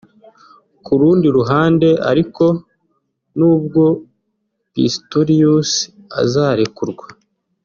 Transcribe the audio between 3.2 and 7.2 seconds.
nubwo Pistorius azarekurwa